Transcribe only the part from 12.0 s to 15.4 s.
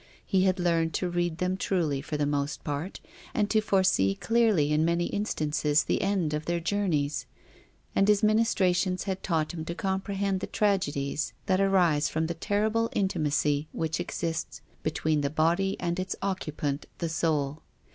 from the terrible intimacy which exists be tween the